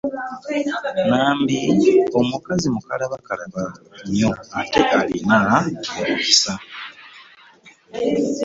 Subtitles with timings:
[1.09, 1.59] Nambi
[2.29, 3.61] mukazi mukalabakalaba
[4.07, 5.37] nnyo ate alina
[5.99, 6.53] omukisa.